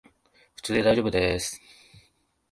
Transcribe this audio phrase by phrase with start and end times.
[0.55, 1.61] 普通でだいじょうぶです